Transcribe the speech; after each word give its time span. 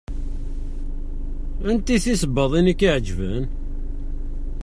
Aniti 1.67 1.95
tisebbaḍin 2.03 2.71
i 2.71 2.73
ak-iɛeǧben? 2.73 3.43